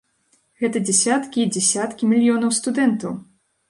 [0.63, 3.19] Гэта дзесяткі і дзесяткі мільёнаў студэнтаў!